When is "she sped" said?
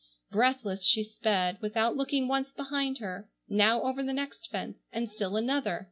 0.83-1.59